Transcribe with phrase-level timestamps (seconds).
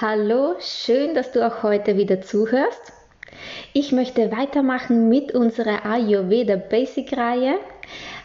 [0.00, 2.92] Hallo, schön, dass du auch heute wieder zuhörst.
[3.72, 7.58] Ich möchte weitermachen mit unserer Ayurveda Basic Reihe.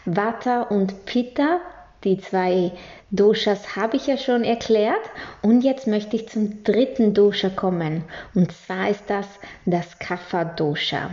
[0.04, 1.58] Vata und Pitta,
[2.04, 2.70] die zwei
[3.10, 5.02] Doshas habe ich ja schon erklärt.
[5.42, 8.04] Und jetzt möchte ich zum dritten Dosha kommen.
[8.36, 9.26] Und zwar ist das
[9.66, 11.10] das Kapha Dosha.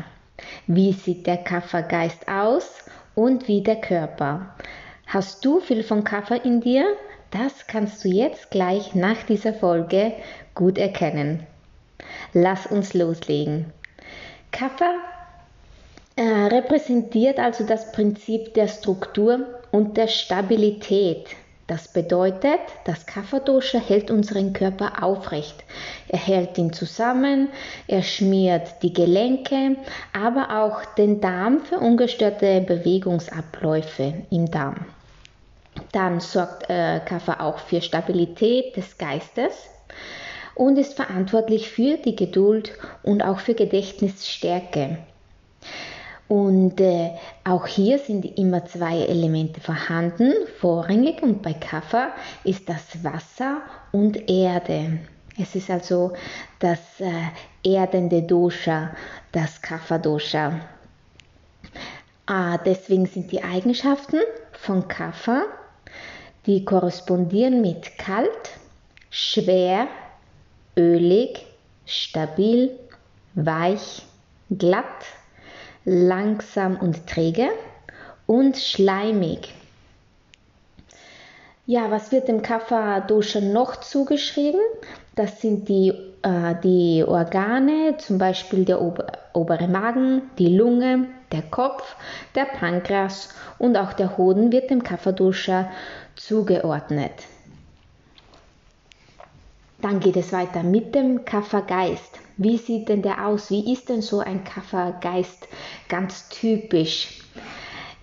[0.67, 4.53] Wie sieht der Kapha Geist aus und wie der Körper?
[5.07, 6.85] Hast du viel von Kapha in dir?
[7.31, 10.11] Das kannst du jetzt gleich nach dieser Folge
[10.55, 11.45] gut erkennen.
[12.33, 13.71] Lass uns loslegen.
[14.51, 14.95] Kapha
[16.15, 21.27] äh, repräsentiert also das Prinzip der Struktur und der Stabilität.
[21.67, 25.63] Das bedeutet, das Kapha-Dosha hält unseren Körper aufrecht.
[26.09, 27.47] Er hält ihn zusammen,
[27.87, 29.77] er schmiert die Gelenke,
[30.11, 34.85] aber auch den Darm für ungestörte Bewegungsabläufe im Darm.
[35.93, 39.69] Dann sorgt äh, Kapha auch für Stabilität des Geistes
[40.55, 42.73] und ist verantwortlich für die Geduld
[43.03, 44.97] und auch für Gedächtnisstärke.
[46.27, 47.11] Und äh,
[47.43, 50.31] auch hier sind immer zwei Elemente vorhanden.
[50.59, 52.11] Vorrangig und bei Kapha
[52.45, 54.99] ist das Wasser und Erde.
[55.37, 56.13] Es ist also
[56.59, 57.09] das äh,
[57.69, 58.91] erdende Dosha,
[59.33, 60.61] das Kapha-Dosha.
[62.27, 64.19] Ah, deswegen sind die Eigenschaften
[64.53, 65.43] von Kapha,
[66.45, 68.51] die korrespondieren mit kalt,
[69.09, 69.87] schwer,
[70.77, 71.45] ölig,
[71.85, 72.71] stabil,
[73.33, 74.03] weich,
[74.49, 74.85] glatt,
[75.85, 77.49] langsam und träge
[78.27, 79.53] und schleimig.
[81.65, 84.59] Ja, was wird dem Kapha-Dosha noch zugeschrieben?
[85.15, 91.43] Das sind die, äh, die Organe, zum Beispiel der ober obere Magen, die Lunge, der
[91.43, 91.95] Kopf,
[92.35, 95.69] der Pankreas und auch der Hoden wird dem Kapha-Dosha
[96.15, 97.13] zugeordnet.
[99.81, 102.19] Dann geht es weiter mit dem Kaffergeist.
[102.37, 103.49] Wie sieht denn der aus?
[103.49, 105.47] Wie ist denn so ein Kaffergeist
[105.89, 107.21] ganz typisch?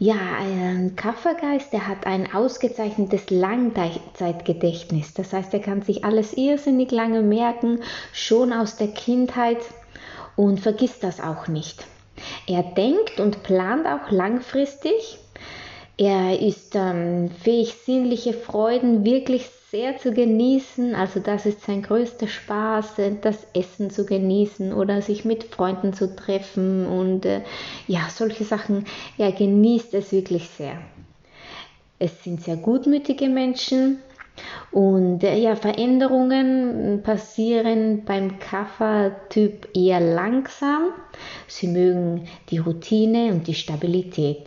[0.01, 5.15] Ja, ein Kaffergeist, der hat ein ausgezeichnetes Langzeitgedächtnis.
[5.15, 7.81] Das heißt, er kann sich alles irrsinnig lange merken,
[8.13, 9.59] schon aus der Kindheit
[10.37, 11.85] und vergisst das auch nicht.
[12.47, 15.19] Er denkt und plant auch langfristig.
[15.97, 20.95] Er ist ähm, fähig, sinnliche Freuden wirklich sehr zu genießen.
[20.95, 26.15] Also das ist sein größter Spaß, das Essen zu genießen oder sich mit Freunden zu
[26.15, 27.43] treffen und äh,
[27.87, 28.87] ja, solche Sachen.
[29.19, 30.79] Er genießt es wirklich sehr.
[31.99, 33.99] Es sind sehr gutmütige Menschen
[34.71, 40.93] und äh, ja, Veränderungen passieren beim Kaffer-Typ eher langsam.
[41.47, 44.47] Sie mögen die Routine und die Stabilität.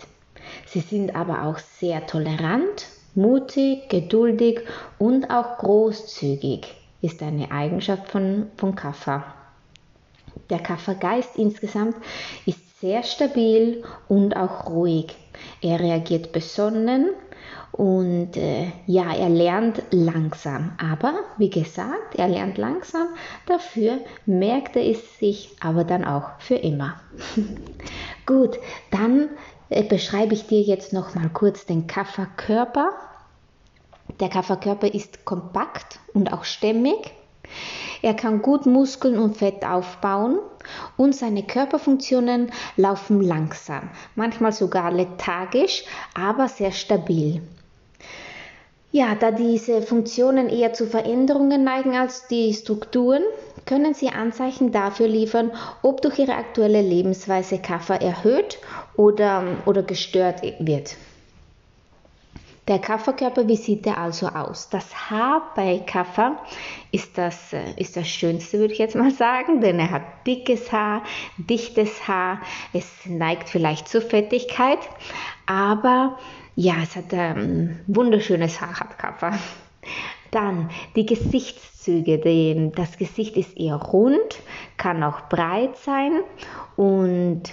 [0.66, 4.62] Sie sind aber auch sehr tolerant Mutig, geduldig
[4.98, 9.24] und auch großzügig ist eine Eigenschaft von, von Kaffer.
[10.50, 11.96] Der Kaffergeist insgesamt
[12.46, 15.16] ist sehr stabil und auch ruhig.
[15.62, 17.10] Er reagiert besonnen
[17.72, 20.74] und äh, ja, er lernt langsam.
[20.78, 23.08] Aber wie gesagt, er lernt langsam,
[23.46, 27.00] dafür merkt er es sich aber dann auch für immer.
[28.26, 28.60] Gut,
[28.92, 29.30] dann
[29.88, 32.92] beschreibe ich dir jetzt noch mal kurz den Kafferkörper.
[34.20, 37.14] Der Kafferkörper ist kompakt und auch stämmig.
[38.02, 40.40] Er kann gut Muskeln und Fett aufbauen
[40.98, 45.84] und seine Körperfunktionen laufen langsam, manchmal sogar lethargisch,
[46.14, 47.42] aber sehr stabil.
[48.92, 53.24] Ja, da diese Funktionen eher zu Veränderungen neigen als die Strukturen,
[53.66, 58.60] können sie Anzeichen dafür liefern, ob durch ihre aktuelle Lebensweise Kaffer erhöht
[58.96, 60.96] oder, oder gestört wird.
[62.68, 64.70] Der Kafferkörper, wie sieht der also aus?
[64.70, 66.38] Das Haar bei Kaffer
[66.92, 71.04] ist das, ist das Schönste, würde ich jetzt mal sagen, denn er hat dickes Haar,
[71.38, 72.40] dichtes Haar,
[72.72, 74.80] es neigt vielleicht zur Fettigkeit,
[75.48, 76.20] aber
[76.56, 79.34] ja, es hat ein ähm, wunderschönes Haar, hat Kaffer.
[80.32, 82.20] Dann die Gesichtszüge.
[82.20, 84.42] Die, das Gesicht ist eher rund,
[84.78, 86.22] kann auch breit sein
[86.76, 87.44] und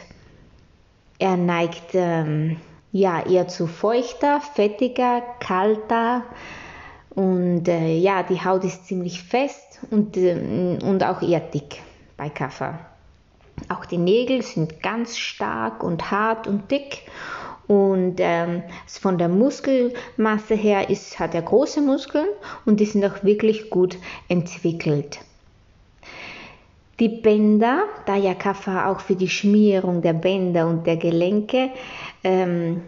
[1.18, 2.56] er neigt ähm,
[2.92, 6.22] ja eher zu feuchter, fettiger, kalter
[7.10, 11.82] und äh, ja, die Haut ist ziemlich fest und, äh, und auch eher dick
[12.16, 12.78] bei Kaffer.
[13.68, 17.02] Auch die Nägel sind ganz stark und hart und dick
[17.68, 22.28] und ähm, von der Muskelmasse her ist, hat er große Muskeln
[22.64, 23.96] und die sind auch wirklich gut
[24.28, 25.20] entwickelt.
[26.98, 31.70] Die Bänder, da ja Kaffer auch für die Schmierung der Bänder und der Gelenke
[32.24, 32.82] ähm,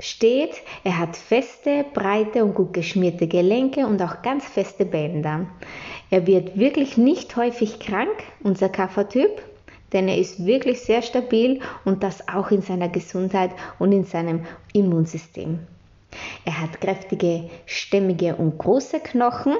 [0.00, 5.46] steht, er hat feste, breite und gut geschmierte Gelenke und auch ganz feste Bänder.
[6.10, 9.42] Er wird wirklich nicht häufig krank, unser Kaffertyp
[9.92, 14.44] denn er ist wirklich sehr stabil und das auch in seiner Gesundheit und in seinem
[14.72, 15.60] Immunsystem.
[16.44, 19.56] Er hat kräftige, stämmige und große Knochen.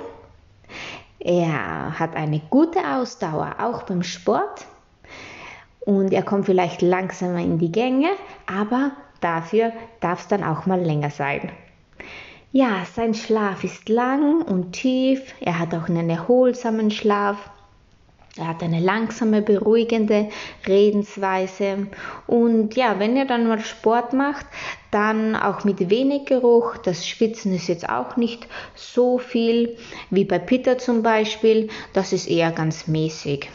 [1.21, 4.67] Er hat eine gute Ausdauer, auch beim Sport.
[5.81, 8.11] Und er kommt vielleicht langsamer in die Gänge,
[8.47, 11.51] aber dafür darf es dann auch mal länger sein.
[12.53, 15.35] Ja, sein Schlaf ist lang und tief.
[15.41, 17.37] Er hat auch einen erholsamen Schlaf.
[18.39, 20.29] Er hat eine langsame, beruhigende
[20.67, 21.89] Redensweise.
[22.27, 24.47] Und ja, wenn er dann mal Sport macht,
[24.93, 26.77] dann auch mit wenig Geruch.
[26.77, 28.47] Das Schwitzen ist jetzt auch nicht
[28.77, 29.77] so viel
[30.11, 31.69] wie bei Peter zum Beispiel.
[31.93, 33.51] Das ist eher ganz mäßig.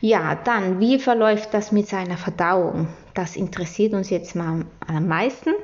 [0.00, 2.88] Ja, dann, wie verläuft das mit seiner Verdauung?
[3.14, 5.54] Das interessiert uns jetzt mal am meisten.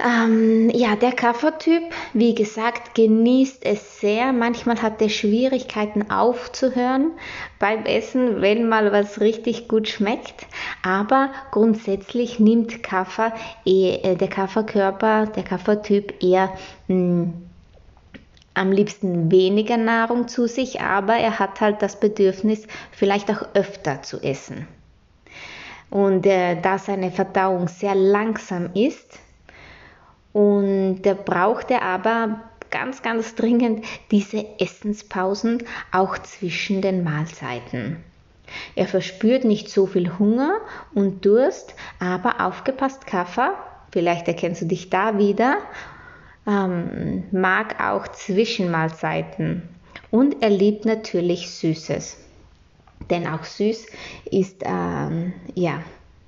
[0.00, 4.32] Ähm, ja, der Kaffertyp, wie gesagt, genießt es sehr.
[4.32, 7.12] Manchmal hat er Schwierigkeiten aufzuhören
[7.60, 10.46] beim Essen, wenn mal was richtig gut schmeckt.
[10.82, 13.32] Aber grundsätzlich nimmt Kaffer,
[13.64, 16.52] äh, der Kafferkörper, der Kaffertyp eher
[16.88, 17.32] mh, hm,
[18.54, 24.02] am liebsten weniger Nahrung zu sich, aber er hat halt das Bedürfnis, vielleicht auch öfter
[24.02, 24.68] zu essen.
[25.90, 29.18] Und äh, da seine Verdauung sehr langsam ist,
[30.34, 31.14] und er
[31.80, 32.40] aber
[32.70, 38.04] ganz, ganz dringend diese Essenspausen auch zwischen den Mahlzeiten.
[38.74, 40.58] Er verspürt nicht so viel Hunger
[40.92, 43.54] und Durst, aber aufgepasst, Kaffer,
[43.92, 45.58] vielleicht erkennst du dich da wieder,
[46.46, 49.62] ähm, mag auch Zwischenmahlzeiten
[50.10, 52.18] und er liebt natürlich Süßes.
[53.08, 53.86] Denn auch süß
[54.30, 55.80] ist, ähm, ja,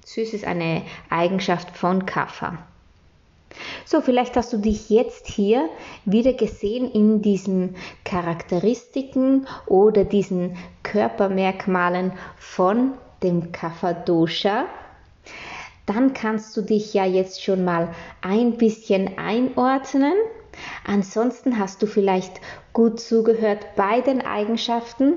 [0.04, 2.58] süß ist eine Eigenschaft von Kaffer.
[3.84, 5.68] So, vielleicht hast du dich jetzt hier
[6.04, 14.66] wieder gesehen in diesen Charakteristiken oder diesen Körpermerkmalen von dem Kapha Dosha.
[15.86, 20.14] Dann kannst du dich ja jetzt schon mal ein bisschen einordnen.
[20.84, 22.40] Ansonsten hast du vielleicht
[22.72, 25.14] gut zugehört bei den Eigenschaften,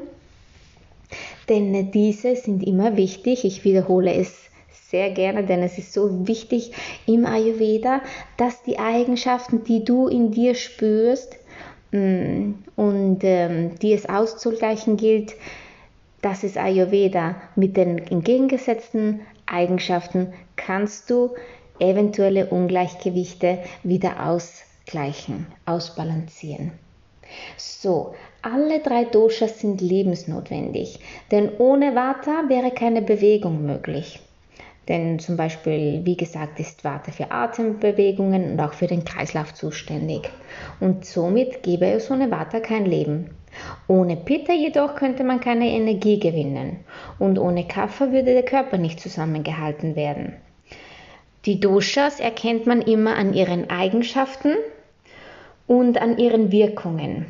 [1.48, 3.46] denn diese sind immer wichtig.
[3.46, 4.49] Ich wiederhole es
[4.90, 6.72] sehr gerne, denn es ist so wichtig
[7.06, 8.02] im Ayurveda,
[8.38, 11.38] dass die Eigenschaften, die du in dir spürst
[11.92, 15.36] mm, und ähm, die es auszugleichen gilt,
[16.24, 17.36] das ist Ayurveda.
[17.56, 21.36] Mit den entgegengesetzten Eigenschaften kannst du
[21.80, 26.72] eventuelle Ungleichgewichte wieder ausgleichen, ausbalancieren.
[27.58, 34.20] So, alle drei Doshas sind lebensnotwendig, denn ohne Vata wäre keine Bewegung möglich.
[34.90, 40.30] Denn zum Beispiel, wie gesagt, ist Vata für Atembewegungen und auch für den Kreislauf zuständig.
[40.80, 43.30] Und somit gäbe es ohne Vata kein Leben.
[43.88, 46.80] Ohne Pitta jedoch könnte man keine Energie gewinnen.
[47.20, 50.34] Und ohne Kapha würde der Körper nicht zusammengehalten werden.
[51.46, 54.56] Die Doshas erkennt man immer an ihren Eigenschaften
[55.68, 57.28] und an ihren Wirkungen.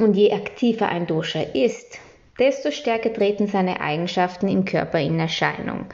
[0.00, 1.98] Und je aktiver ein Dosha ist,
[2.38, 5.86] desto stärker treten seine Eigenschaften im Körper in Erscheinung.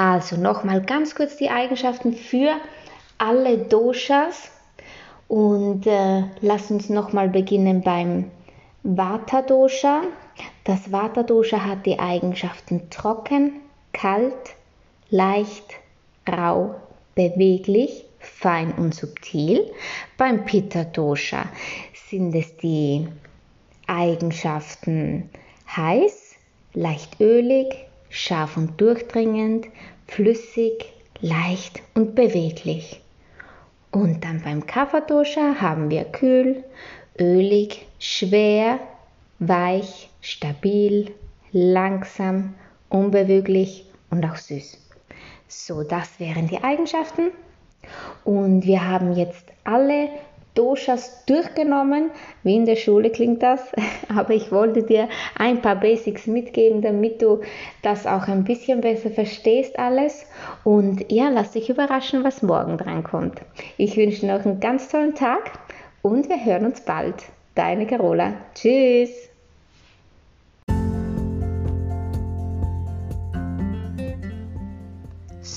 [0.00, 2.52] Also nochmal ganz kurz die Eigenschaften für
[3.18, 4.50] alle Doshas
[5.28, 8.30] und äh, lass uns nochmal beginnen beim
[8.82, 10.04] Vata Dosha.
[10.64, 13.60] Das Vata Dosha hat die Eigenschaften trocken,
[13.92, 14.32] kalt,
[15.10, 15.74] leicht,
[16.26, 16.76] rau,
[17.14, 19.70] beweglich, fein und subtil.
[20.16, 21.44] Beim Pitta Dosha
[22.08, 23.06] sind es die
[23.86, 25.28] Eigenschaften
[25.76, 26.36] heiß,
[26.72, 29.66] leicht ölig, scharf und durchdringend,
[30.06, 33.00] flüssig, leicht und beweglich.
[33.90, 36.62] Und dann beim Kapha-Dosha haben wir kühl,
[37.18, 38.78] ölig, schwer,
[39.38, 41.12] weich, stabil,
[41.52, 42.54] langsam,
[42.88, 44.78] unbeweglich und auch süß.
[45.48, 47.30] So, das wären die Eigenschaften.
[48.24, 50.10] Und wir haben jetzt alle
[50.54, 52.10] Doshas durchgenommen.
[52.42, 53.60] Wie in der Schule klingt das,
[54.14, 57.40] aber ich wollte dir ein paar Basics mitgeben, damit du
[57.82, 60.26] das auch ein bisschen besser verstehst alles.
[60.64, 63.40] Und ja, lass dich überraschen, was morgen dran kommt.
[63.76, 65.52] Ich wünsche noch einen ganz tollen Tag
[66.02, 67.16] und wir hören uns bald.
[67.54, 68.34] Deine Carola.
[68.54, 69.29] Tschüss.